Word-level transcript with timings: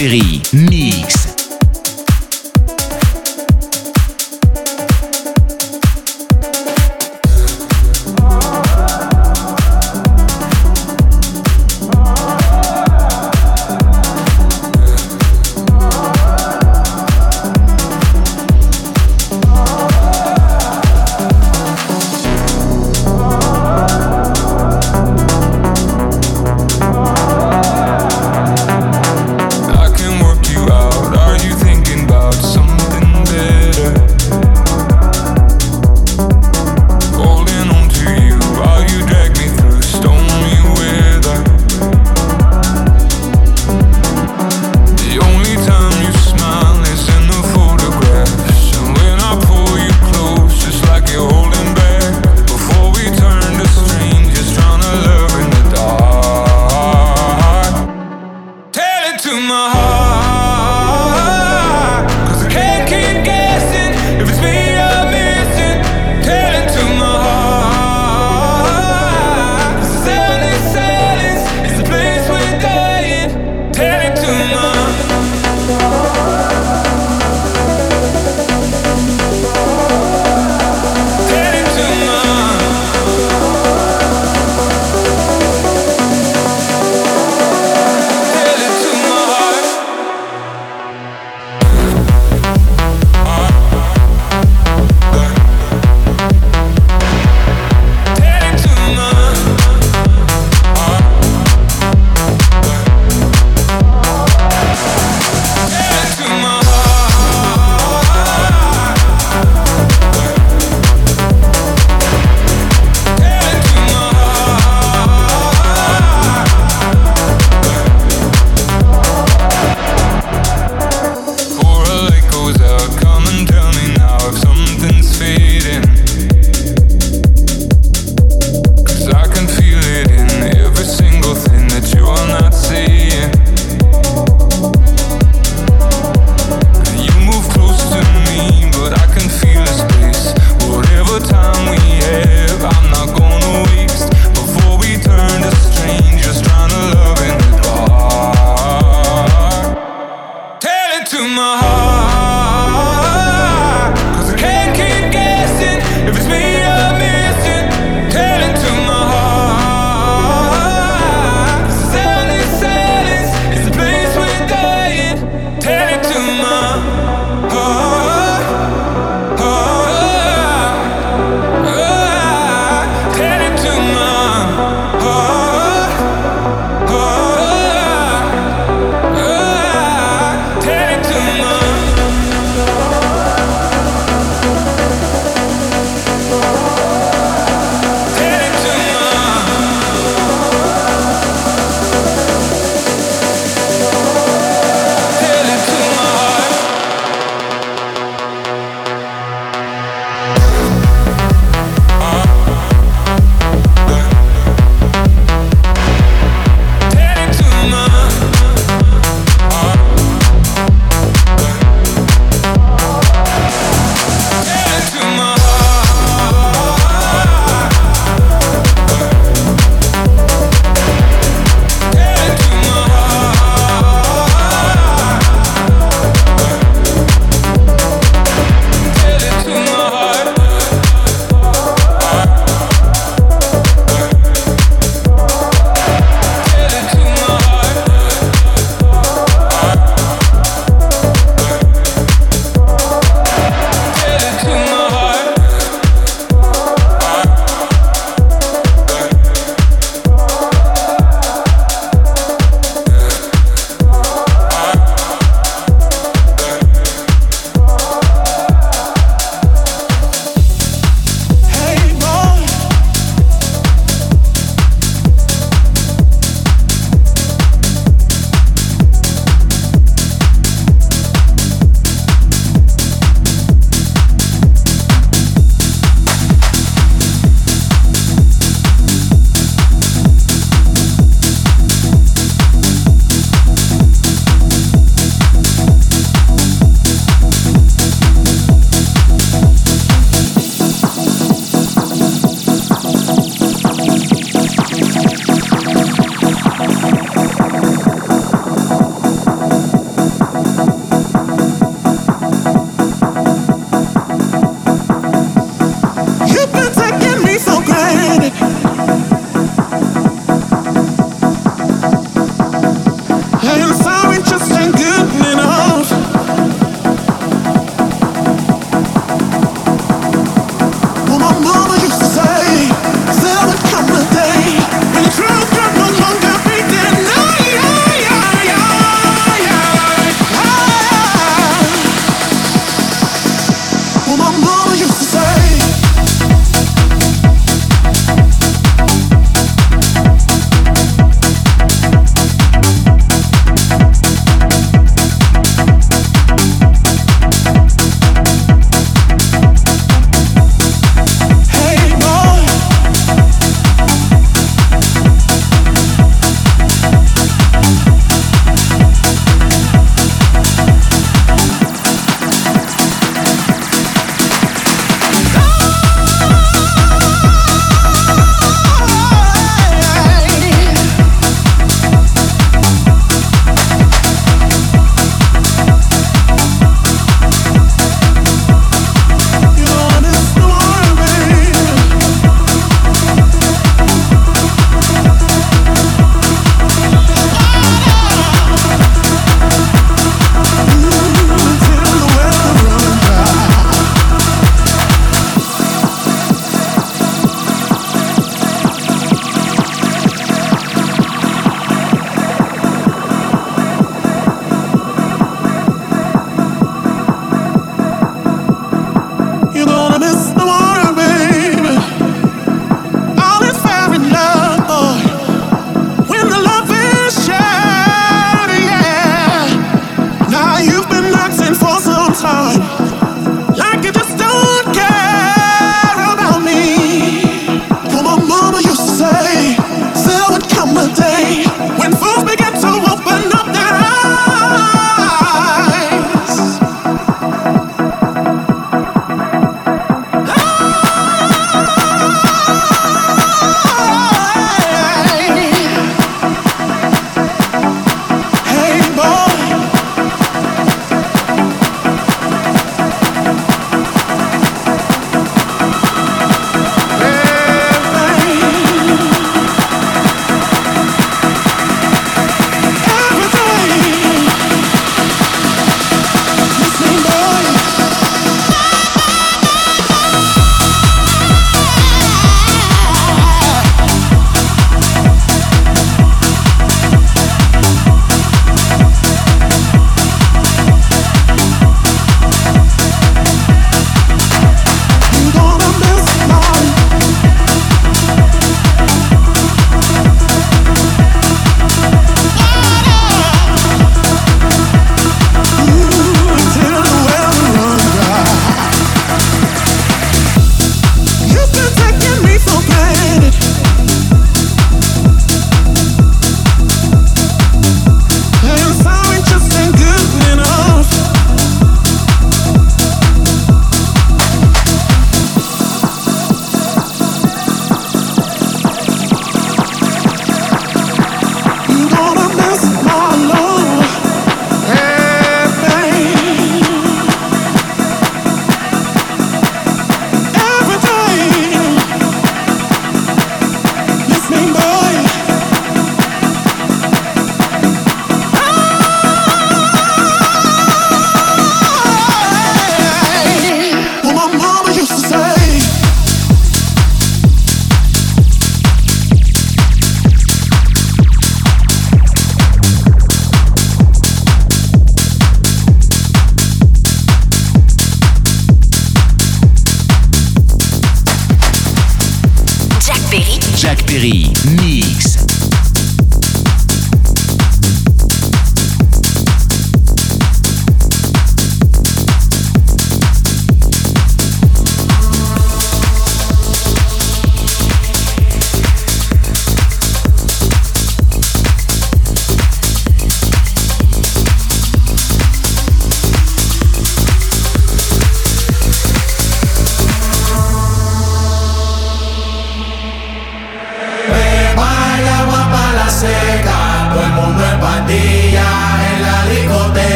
Perry. 0.00 0.39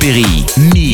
Perry, 0.00 0.46
mi. 0.72 0.89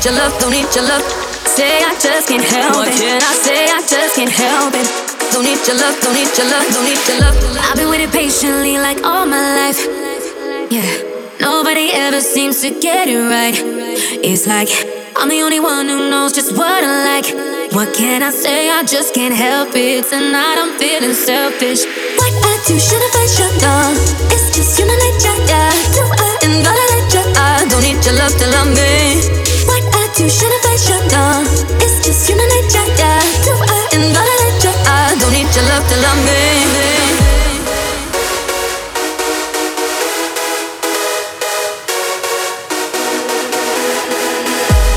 need 0.00 0.06
your 0.06 0.16
love, 0.16 0.40
don't 0.40 0.50
need 0.50 0.74
your 0.74 0.84
love. 0.84 1.04
Say 1.44 1.84
I 1.84 1.92
just 2.00 2.28
can't 2.28 2.42
help 2.42 2.76
what 2.76 2.88
it. 2.88 2.96
What 2.96 3.00
can 3.04 3.20
I 3.20 3.34
say? 3.36 3.68
I 3.68 3.80
just 3.84 4.16
can't 4.16 4.32
help 4.32 4.72
it. 4.72 4.88
Don't 5.28 5.44
need 5.44 5.60
your 5.68 5.76
love, 5.76 6.00
don't 6.00 6.16
need 6.16 6.32
your 6.40 6.48
love, 6.48 6.64
don't 6.72 6.88
need 6.88 7.02
your 7.04 7.20
love. 7.20 7.36
I've 7.68 7.76
been 7.76 7.90
waiting 7.90 8.08
patiently 8.08 8.78
like 8.78 9.04
all 9.04 9.26
my 9.26 9.44
life. 9.60 9.76
Yeah, 10.72 10.88
nobody 11.40 11.92
ever 11.92 12.22
seems 12.22 12.62
to 12.62 12.70
get 12.80 13.08
it 13.08 13.20
right. 13.28 13.52
It's 14.24 14.46
like 14.46 14.72
I'm 15.20 15.28
the 15.28 15.42
only 15.42 15.60
one 15.60 15.86
who 15.86 16.08
knows 16.08 16.32
just 16.32 16.56
what 16.56 16.80
I 16.80 17.20
like. 17.20 17.28
What 17.76 17.92
can 17.94 18.22
I 18.22 18.30
say? 18.30 18.70
I 18.70 18.82
just 18.84 19.12
can't 19.12 19.34
help 19.36 19.76
it. 19.76 20.08
Tonight 20.08 20.56
I'm 20.56 20.80
feeling 20.80 21.12
selfish. 21.12 21.84
What 22.16 22.32
I 22.32 22.56
do, 22.64 22.80
should 22.80 23.04
I 23.04 23.24
your 23.36 23.52
down? 23.60 23.92
It's 24.32 24.48
just 24.56 24.80
human 24.80 24.96
nature, 24.96 25.36
yeah. 25.44 25.68
Do 25.92 26.02
I 26.08 26.30
invalidate 26.48 27.36
I 27.36 27.68
don't 27.68 27.84
need 27.84 28.00
your 28.00 28.16
love 28.16 28.32
to 28.40 28.46
love 28.48 28.72
me. 28.72 29.49
And. 30.28 31.40
It's 31.80 32.04
just 32.04 32.28
human 32.28 32.44
nature, 32.44 32.84
yeah. 33.00 33.24
I? 33.40 34.76
I 34.84 35.16
don't 35.16 35.32
need 35.32 35.48
your 35.48 35.64
love 35.64 35.84
to 35.88 35.96
love 35.96 36.20
me. 36.28 36.40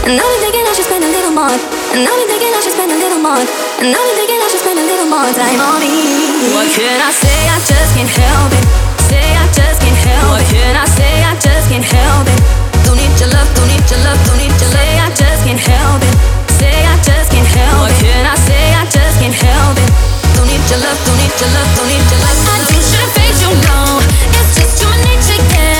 And 0.03 0.19
thinking 0.43 0.67
I 0.67 0.73
should 0.75 0.83
spend 0.83 1.03
a 1.03 1.07
little 1.07 1.31
more. 1.31 1.55
And 1.95 2.03
thinking 2.27 2.51
I 2.51 2.59
should 2.59 2.75
spend 2.75 2.91
a 2.91 2.99
little 2.99 3.23
more. 3.23 3.39
And 3.79 3.95
thinking 4.19 4.43
I 4.43 4.47
should 4.51 4.59
spend 4.59 4.79
a 4.79 4.83
little 4.83 5.07
more 5.07 5.31
time 5.31 5.59
on 5.63 5.79
me. 5.79 6.51
What 6.51 6.67
can 6.75 6.99
I 6.99 7.11
say? 7.15 7.47
I 7.47 7.57
just 7.63 7.95
can't 7.95 8.11
help 8.11 8.51
it. 8.51 8.65
Say 9.07 9.23
I 9.39 9.47
just 9.55 9.79
can't 9.79 9.95
help 10.03 10.19
it. 10.19 10.43
What 10.43 10.43
can 10.51 10.75
I 10.75 10.85
say? 10.85 11.23
I 11.23 11.33
just 11.39 11.71
can't 11.71 11.87
help 11.87 12.27
it 12.27 12.62
don't 12.93 13.09
need 13.09 13.19
your 13.19 13.29
love, 13.29 13.49
don't 13.55 13.67
need 13.67 13.89
your 13.89 13.99
love, 14.05 14.21
don't 14.27 14.37
need 14.37 14.53
your 14.61 14.69
lay. 14.69 14.99
I 15.01 15.09
just 15.17 15.41
can't 15.43 15.57
help 15.57 16.01
it. 16.03 16.15
Say 16.61 16.85
I 16.85 16.95
just 17.01 17.31
can't 17.31 17.47
help 17.47 17.89
it. 17.89 17.89
What 17.89 17.93
can 17.97 18.25
I 18.25 18.35
say? 18.45 18.65
I 18.77 18.85
just 18.85 19.17
can't 19.19 19.33
help 19.33 19.77
it. 19.81 19.89
Don't 20.37 20.45
need 20.45 20.61
your 20.69 20.77
love, 20.77 20.99
don't 21.01 21.17
need 21.17 21.33
your 21.41 21.49
love, 21.57 21.69
don't 21.73 21.89
need 21.89 22.05
your 22.05 22.21
love. 22.21 22.37
I 22.53 22.61
do 22.69 22.77
Should've 22.77 23.11
fade 23.17 23.37
you, 23.41 23.49
no. 23.65 23.97
It's 24.37 24.53
just 24.53 24.77
human 24.77 25.01
nature, 25.09 25.41
yeah. 25.57 25.72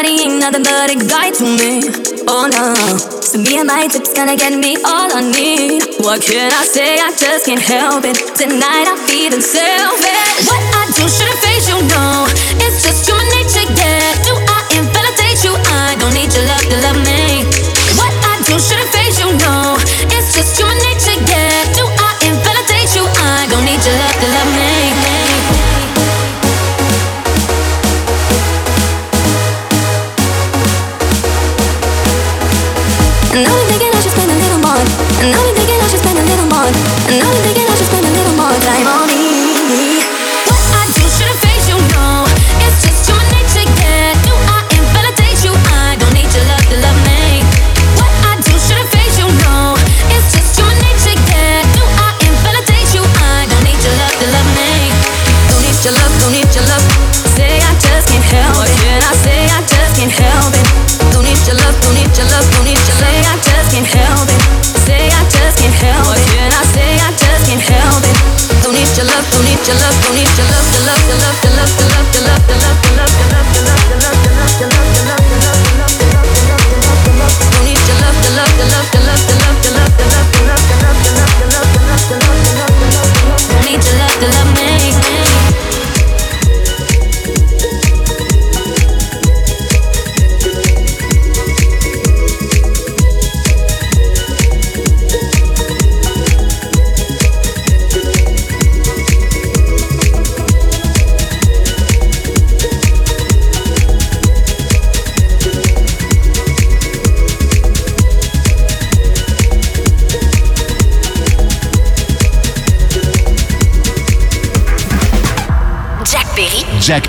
Nobody 0.00 0.22
ain't 0.22 0.40
nothing 0.40 0.62
but 0.62 0.88
a 0.88 0.96
guy 0.96 1.30
to 1.30 1.44
me. 1.44 1.84
Oh 2.26 2.48
no. 2.48 2.72
So 3.20 3.36
me 3.36 3.58
and 3.58 3.66
my 3.68 3.86
tip's 3.86 4.14
gonna 4.14 4.34
get 4.34 4.56
me 4.56 4.76
all 4.76 5.12
I 5.12 5.20
need. 5.20 5.82
What 6.00 6.22
can 6.22 6.50
I 6.50 6.64
say? 6.64 6.96
I 6.98 7.12
just 7.12 7.44
can't 7.44 7.60
help 7.60 8.04
it. 8.06 8.16
Tonight 8.34 8.86
I'm 8.88 8.96
feeling 9.06 9.42
selfish. 9.42 10.48
What? 10.48 10.59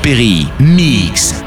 Perry, 0.01 0.51
Mix. 0.59 1.40